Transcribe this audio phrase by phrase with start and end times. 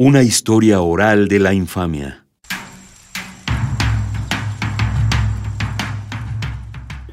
[0.00, 2.24] Una historia oral de la infamia.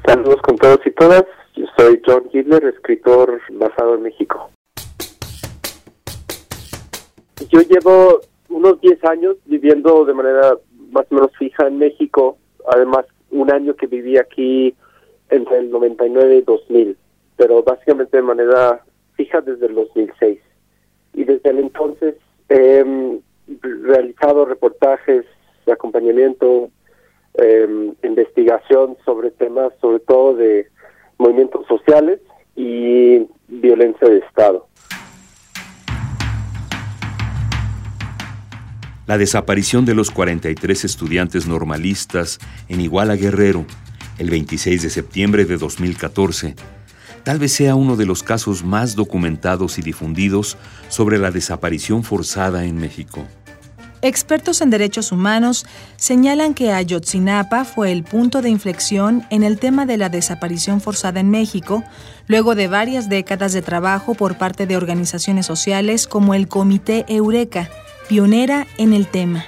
[0.06, 1.24] Saludos con todos y todas.
[1.56, 4.50] Yo soy John Hitler, escritor basado en México.
[7.50, 10.52] Yo llevo unos 10 años viviendo de manera
[10.92, 12.38] más o menos fija en México.
[12.72, 14.76] Además, un año que viví aquí
[15.30, 16.96] entre el 99 y 2000,
[17.36, 18.84] pero básicamente de manera
[19.16, 20.38] fija desde el 2006.
[21.14, 22.14] Y desde el entonces
[22.48, 22.84] He
[23.60, 25.24] realizado reportajes
[25.64, 26.70] de acompañamiento,
[27.34, 30.68] eh, investigación sobre temas, sobre todo de
[31.18, 32.20] movimientos sociales
[32.54, 34.66] y violencia de Estado.
[39.06, 43.64] La desaparición de los 43 estudiantes normalistas en Iguala Guerrero
[44.18, 46.54] el 26 de septiembre de 2014
[47.26, 50.56] tal vez sea uno de los casos más documentados y difundidos
[50.88, 53.24] sobre la desaparición forzada en México.
[54.00, 55.66] Expertos en derechos humanos
[55.96, 61.18] señalan que Ayotzinapa fue el punto de inflexión en el tema de la desaparición forzada
[61.18, 61.82] en México,
[62.28, 67.68] luego de varias décadas de trabajo por parte de organizaciones sociales como el Comité Eureka,
[68.08, 69.44] pionera en el tema.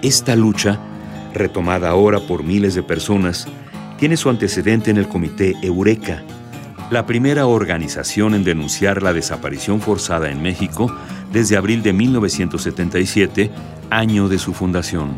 [0.00, 0.80] Esta lucha,
[1.34, 3.46] retomada ahora por miles de personas,
[4.00, 6.22] tiene su antecedente en el Comité Eureka,
[6.90, 10.90] la primera organización en denunciar la desaparición forzada en México
[11.30, 13.50] desde abril de 1977,
[13.90, 15.10] año de su fundación.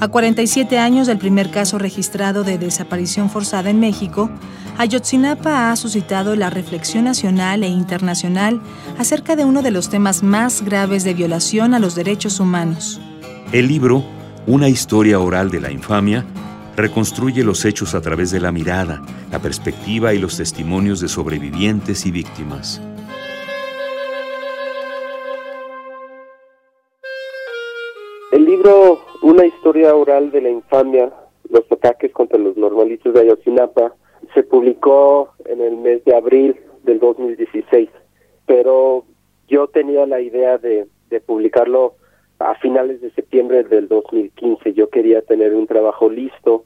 [0.00, 4.30] A 47 años del primer caso registrado de desaparición forzada en México,
[4.78, 8.60] Ayotzinapa ha suscitado la reflexión nacional e internacional
[8.98, 13.00] acerca de uno de los temas más graves de violación a los derechos humanos.
[13.50, 14.04] El libro,
[14.46, 16.24] Una historia oral de la infamia,
[16.78, 19.02] reconstruye los hechos a través de la mirada,
[19.32, 22.80] la perspectiva y los testimonios de sobrevivientes y víctimas.
[28.30, 31.12] El libro Una historia oral de la infamia,
[31.50, 33.94] los ataques contra los normalistas de Ayotzinapa,
[34.32, 37.88] se publicó en el mes de abril del 2016,
[38.46, 39.04] pero
[39.48, 41.94] yo tenía la idea de, de publicarlo
[42.38, 44.72] a finales de septiembre del 2015.
[44.74, 46.64] Yo quería tener un trabajo listo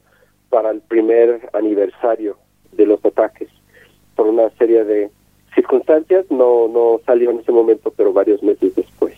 [0.51, 2.37] para el primer aniversario
[2.73, 3.49] de los ataques.
[4.15, 5.11] Por una serie de
[5.55, 9.15] circunstancias no, no salió en ese momento, pero varios meses después.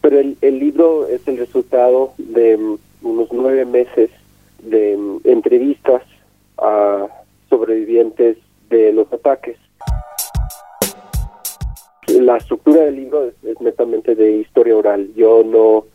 [0.00, 4.10] Pero el, el libro es el resultado de mm, unos nueve meses
[4.62, 6.02] de mm, entrevistas
[6.58, 7.08] a
[7.48, 8.38] sobrevivientes
[8.70, 9.56] de los ataques.
[12.28, 15.14] La estructura del libro es, netamente de historia oral.
[15.14, 15.86] Yo no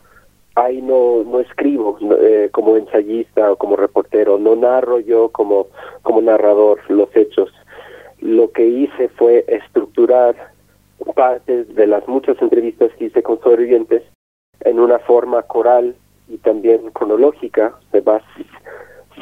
[0.56, 5.68] ahí no, no escribo eh, como ensayista o como reportero, no narro yo como,
[6.02, 7.52] como narrador los hechos.
[8.18, 10.34] Lo que hice fue estructurar
[11.14, 14.02] partes de las muchas entrevistas que hice con sobrevivientes
[14.62, 15.94] en una forma coral
[16.26, 18.20] y también cronológica, se va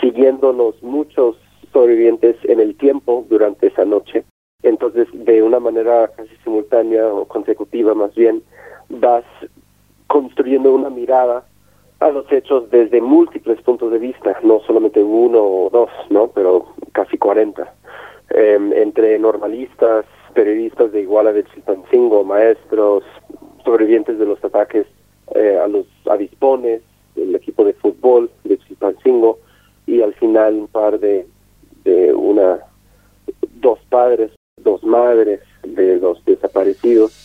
[0.01, 1.37] siguiendo los muchos
[1.75, 4.25] sobrevivientes en el tiempo durante esa noche.
[4.63, 8.43] Entonces, de una manera casi simultánea o consecutiva más bien,
[8.89, 9.25] vas
[10.07, 11.45] construyendo una mirada
[12.01, 16.29] a los hechos desde múltiples puntos de vista, no solamente uno o dos, ¿no?
[16.29, 17.73] pero casi 40,
[18.31, 23.05] em, entre normalistas, periodistas de Iguala de Chilpancingo, maestros,
[23.65, 24.87] sobrevivientes de los ataques
[25.35, 26.83] eh, a los avispones,
[27.17, 29.39] el equipo de fútbol de Chilpancingo
[29.87, 31.27] y al final un par de,
[31.85, 32.59] de una,
[33.61, 34.33] dos padres,
[34.63, 37.23] dos madres de los desaparecidos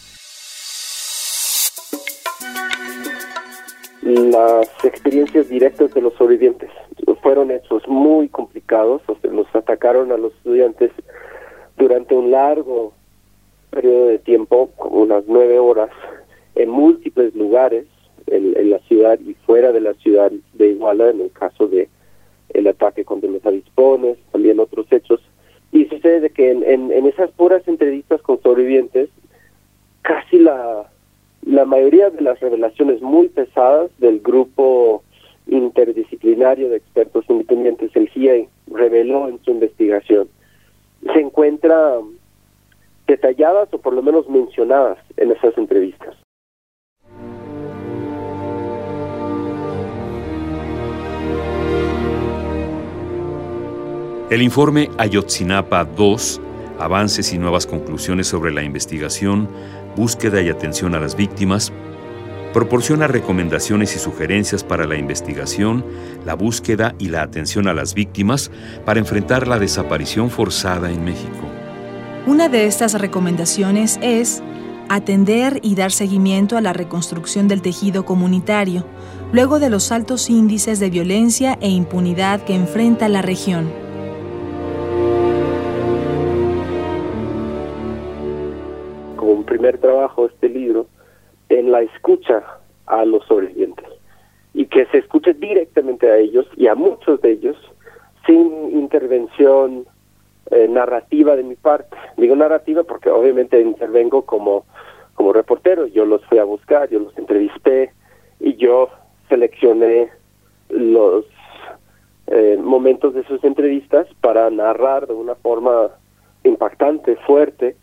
[4.08, 6.70] las experiencias directas de los sobrevivientes.
[7.22, 10.92] Fueron hechos muy complicados, o sea, los atacaron a los estudiantes
[11.78, 12.94] durante un largo
[13.70, 15.90] periodo de tiempo, como unas nueve horas,
[16.56, 17.86] en múltiples lugares
[18.28, 21.90] en, la ciudad y fuera de la ciudad de Iguala, en el caso de
[22.54, 25.20] el ataque contra los avispones, también otros hechos.
[25.72, 29.10] Y sucede que en, esas puras entrevistas con sobrevivientes,
[30.02, 30.86] casi la
[31.66, 35.04] mayoría de las revelaciones muy pesadas del grupo
[35.48, 40.28] interdisciplinario de expertos independientes, el CIA, reveló en su investigación.
[41.14, 42.00] Se encuentra
[43.08, 46.17] detalladas o por lo menos mencionadas en esas entrevistas.
[54.30, 56.42] El informe Ayotzinapa 2,
[56.80, 59.48] Avances y nuevas conclusiones sobre la investigación,
[59.96, 61.72] búsqueda y atención a las víctimas,
[62.52, 65.86] proporciona recomendaciones y sugerencias para la investigación,
[66.26, 68.52] la búsqueda y la atención a las víctimas
[68.86, 71.48] para enfrentar la desaparición forzada en México.
[72.26, 74.44] Una de estas recomendaciones es
[74.90, 78.86] atender y dar seguimiento a la reconstrucción del tejido comunitario,
[79.32, 83.87] luego de los altos índices de violencia e impunidad que enfrenta la región.
[89.76, 90.88] Trabajo, este libro,
[91.50, 92.44] en la escucha
[92.86, 93.86] a los sobrevivientes
[94.54, 97.58] y que se escuche directamente a ellos y a muchos de ellos
[98.26, 99.86] sin intervención
[100.50, 101.96] eh, narrativa de mi parte.
[102.18, 104.66] Digo narrativa porque obviamente intervengo como,
[105.14, 107.92] como reportero, yo los fui a buscar, yo los entrevisté
[108.40, 108.90] y yo
[109.30, 110.10] seleccioné
[110.70, 111.26] los
[112.28, 115.90] eh, momentos de sus entrevistas para narrar de una forma
[116.44, 117.76] impactante, fuerte,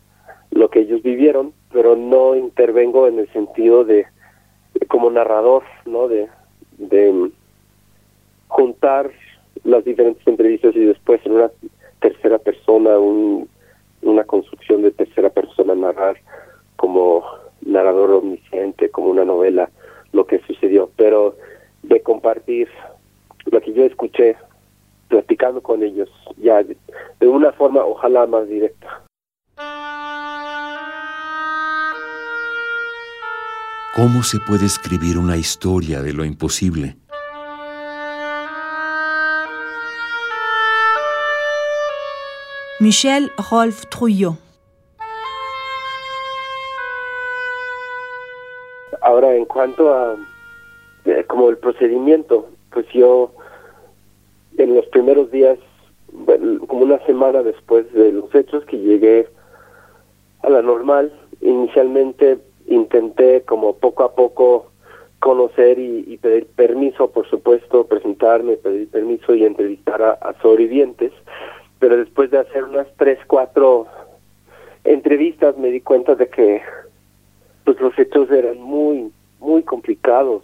[0.51, 4.05] lo que ellos vivieron, pero no intervengo en el sentido de,
[4.87, 6.07] como narrador, ¿no?
[6.07, 6.29] De,
[6.77, 7.31] de
[8.47, 9.11] juntar
[9.65, 11.51] las diferentes entrevistas y después en una
[11.99, 13.49] tercera persona, un,
[14.03, 16.15] una construcción de tercera persona narrar
[16.77, 17.25] como
[17.65, 19.69] narrador omnisciente, como una novela,
[20.13, 21.35] lo que sucedió, pero
[21.83, 22.69] de compartir
[23.47, 24.37] lo que yo escuché
[25.09, 29.04] platicando con ellos ya de una forma ojalá más directa.
[33.95, 36.97] ¿Cómo se puede escribir una historia de lo imposible?
[42.81, 44.35] Michel Rolf Trouillot
[49.01, 50.17] Ahora, en cuanto a
[51.05, 53.31] eh, como el procedimiento, pues yo
[54.57, 55.57] en los primeros días,
[56.67, 59.29] como una semana después de los hechos, que llegué
[60.43, 64.71] a la normal, inicialmente intenté como poco a poco
[65.19, 71.11] conocer y, pedir permiso, por supuesto, presentarme, pedir permiso y entrevistar a, sobrevivientes,
[71.79, 73.87] pero después de hacer unas tres, cuatro
[74.83, 76.61] entrevistas me di cuenta de que
[77.63, 80.43] pues los hechos eran muy, muy complicados,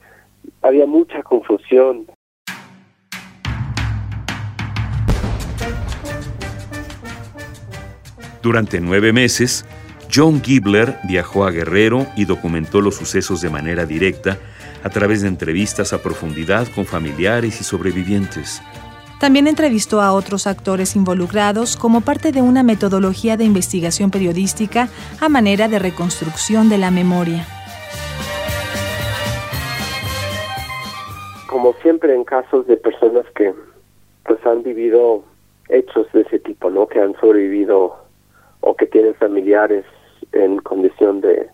[0.64, 2.08] había mucha confusión.
[8.42, 9.64] Durante nueve meses,
[10.14, 14.38] John Gibler viajó a Guerrero y documentó los sucesos de manera directa
[14.84, 18.62] a través de entrevistas a profundidad con familiares y sobrevivientes.
[19.22, 24.90] También entrevistó a otros actores involucrados como parte de una metodología de investigación periodística
[25.22, 27.46] a manera de reconstrucción de la memoria.
[31.48, 33.54] Como siempre en casos de personas que
[34.26, 35.24] pues han vivido
[35.70, 36.88] hechos de ese tipo, ¿no?
[36.88, 37.96] Que han sobrevivido
[38.60, 39.86] o que tienen familiares
[40.34, 41.50] en condición de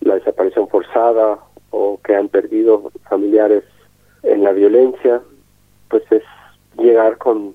[0.00, 1.38] la desaparición forzada
[1.70, 3.64] o que han perdido familiares
[4.22, 5.22] en la violencia,
[5.88, 6.22] pues es
[6.78, 7.54] llegar con,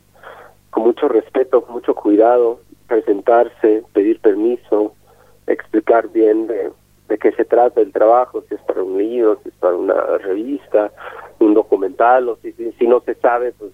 [0.70, 4.94] con mucho respeto, mucho cuidado, presentarse, pedir permiso,
[5.48, 6.72] explicar bien de,
[7.10, 10.18] de qué se trata el trabajo, si es para un libro, si es para una
[10.18, 10.92] revista,
[11.40, 13.72] un documental, o si, si, no se sabe, pues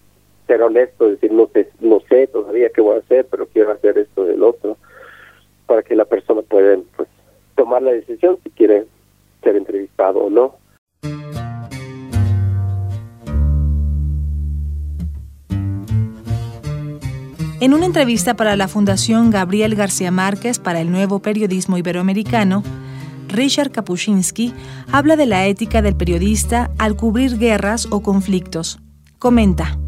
[0.48, 3.98] ser honesto, decir no sé, no sé todavía qué voy a hacer, pero quiero hacer
[3.98, 4.78] esto del otro
[5.66, 7.08] para que la persona pueda pues,
[7.56, 8.86] tomar la decisión si quiere
[9.42, 10.64] ser entrevistado o no.
[17.64, 22.62] En una entrevista para la Fundación Gabriel García Márquez para el Nuevo Periodismo Iberoamericano,
[23.30, 24.54] Richard Kapuscinski
[24.92, 28.80] habla de la ética del periodista al cubrir guerras o conflictos.
[29.18, 29.80] Comenta.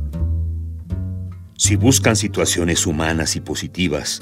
[1.57, 4.21] Si buscan situaciones humanas y positivas,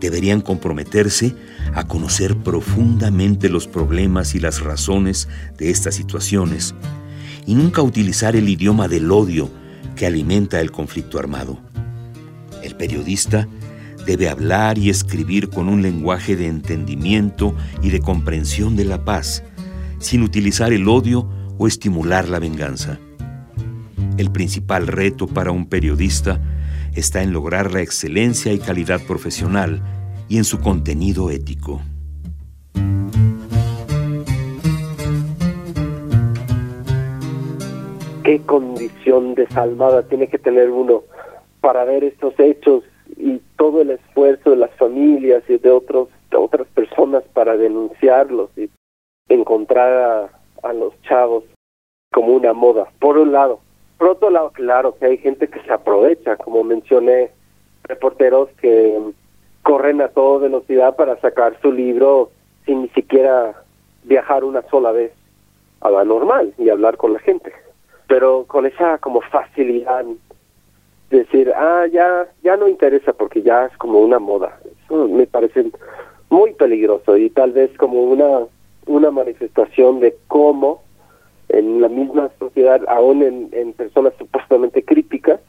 [0.00, 1.34] deberían comprometerse
[1.74, 6.74] a conocer profundamente los problemas y las razones de estas situaciones
[7.46, 9.50] y nunca utilizar el idioma del odio
[9.96, 11.58] que alimenta el conflicto armado.
[12.62, 13.48] El periodista
[14.06, 19.42] debe hablar y escribir con un lenguaje de entendimiento y de comprensión de la paz,
[19.98, 21.28] sin utilizar el odio
[21.58, 22.98] o estimular la venganza.
[24.16, 26.40] El principal reto para un periodista
[26.94, 29.82] está en lograr la excelencia y calidad profesional
[30.28, 31.80] y en su contenido ético.
[38.24, 41.02] ¿Qué condición desalmada tiene que tener uno
[41.60, 42.84] para ver estos hechos
[43.16, 48.50] y todo el esfuerzo de las familias y de otros de otras personas para denunciarlos
[48.56, 48.68] y
[49.28, 50.30] encontrar
[50.62, 51.44] a, a los chavos
[52.12, 53.60] como una moda, por un lado.
[53.98, 57.30] Por otro lado, claro que hay gente que se aprovecha, como mencioné,
[57.82, 58.96] reporteros que
[59.62, 62.30] corren a toda velocidad para sacar su libro
[62.64, 63.54] sin ni siquiera
[64.04, 65.12] viajar una sola vez
[65.80, 67.52] a la normal y hablar con la gente.
[68.06, 70.04] Pero con esa como facilidad
[71.10, 74.60] decir, ah, ya, ya no interesa porque ya es como una moda.
[74.84, 75.70] Eso me parece
[76.30, 78.46] muy peligroso y tal vez como una,
[78.86, 80.82] una manifestación de cómo
[81.48, 85.40] en la misma sociedad, aún en, personas supuestamente críticas,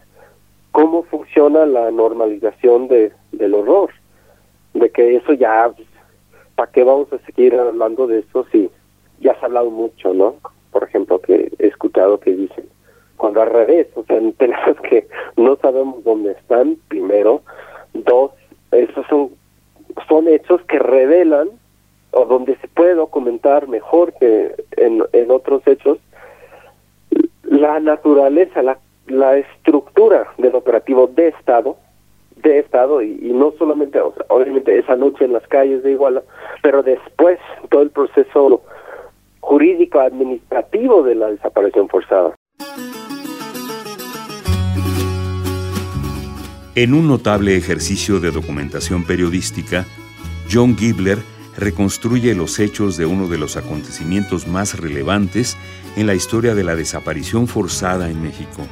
[0.72, 3.92] cómo funciona la normalización de, del horror.
[4.74, 5.72] De que eso ya,
[6.56, 8.70] ¿para qué vamos a seguir hablando de eso si
[9.20, 10.36] ya se ha hablado mucho, ¿no?
[10.72, 12.66] Por ejemplo, que he escuchado que dicen,
[13.18, 17.42] cuando al revés, o sea, tenemos que no sabemos dónde están, primero.
[17.94, 18.32] Dos,
[18.72, 19.32] esos son,
[20.08, 21.50] son hechos que revelan
[22.12, 25.98] o donde se puede documentar mejor que en, en otros hechos
[27.44, 31.78] la naturaleza, la, la estructura del operativo de Estado,
[32.38, 35.92] de Estado, y, y no solamente, o sea, obviamente esa noche en las calles de
[35.92, 36.24] Iguala,
[36.62, 37.40] pero después
[37.70, 38.62] todo el proceso
[39.42, 42.34] jurídico administrativo de la desaparición forzada.
[46.76, 49.86] En un notable ejercicio de documentación periodística,
[50.50, 51.18] John Gibler
[51.60, 55.58] reconstruye los hechos de uno de los acontecimientos más relevantes
[55.96, 58.66] en la historia de la desaparición forzada en México.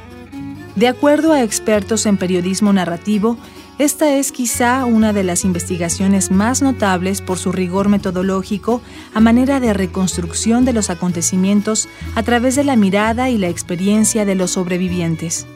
[0.74, 3.36] De acuerdo a expertos en periodismo narrativo,
[3.78, 8.80] esta es quizá una de las investigaciones más notables por su rigor metodológico
[9.14, 14.24] a manera de reconstrucción de los acontecimientos a través de la mirada y la experiencia
[14.24, 15.46] de los sobrevivientes.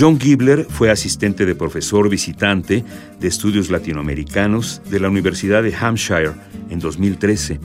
[0.00, 2.86] John Gibler fue asistente de profesor visitante
[3.18, 6.32] de estudios latinoamericanos de la Universidad de Hampshire
[6.70, 7.60] en 2013,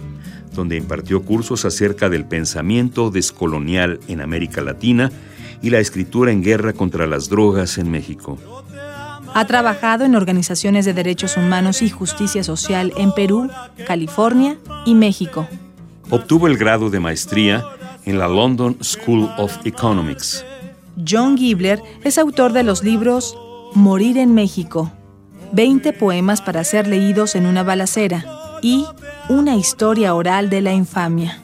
[0.53, 5.13] donde impartió cursos acerca del pensamiento descolonial en América Latina
[5.61, 8.37] y la escritura en guerra contra las drogas en México.
[9.33, 13.49] Ha trabajado en organizaciones de derechos humanos y justicia social en Perú,
[13.87, 15.47] California y México.
[16.09, 17.63] Obtuvo el grado de maestría
[18.03, 20.43] en la London School of Economics.
[20.97, 23.37] John Gibler es autor de los libros
[23.73, 24.91] Morir en México,
[25.51, 28.25] 20 poemas para ser leídos en una balacera
[28.61, 28.85] y
[29.27, 31.41] Una historia oral de la infamia.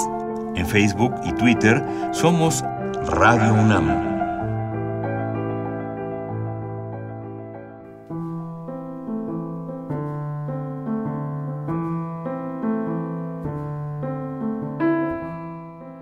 [0.56, 2.64] En Facebook y Twitter somos
[3.08, 4.14] Radio UNAM.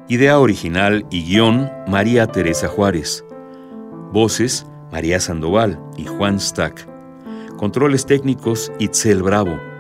[0.09, 3.23] Idea original y guion María Teresa Juárez.
[4.11, 6.85] Voces María Sandoval y Juan Stack.
[7.55, 9.70] Controles técnicos Itzel Bravo.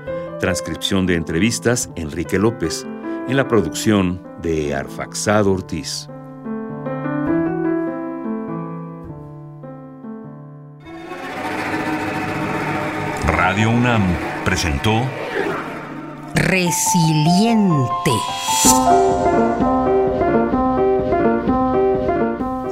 [0.41, 2.87] Transcripción de entrevistas Enrique López.
[3.27, 6.09] En la producción de Arfaxado Ortiz.
[13.27, 14.01] Radio UNAM
[14.43, 15.03] presentó
[16.33, 18.11] Resiliente.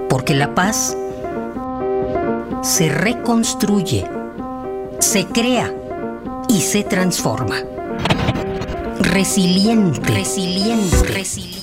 [0.09, 0.97] Porque la paz
[2.63, 4.09] se reconstruye,
[4.97, 5.78] se crea
[6.50, 7.63] y se transforma.
[9.00, 10.12] Resiliente.
[10.12, 11.03] Resiliente.
[11.08, 11.58] Resiliente.